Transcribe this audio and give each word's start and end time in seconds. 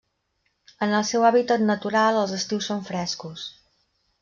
En 0.85 0.93
el 0.99 1.05
seu 1.09 1.25
hàbitat 1.29 1.65
natural 1.67 2.19
els 2.23 2.35
estius 2.39 2.73
són 2.73 2.83
frescos. 2.91 3.47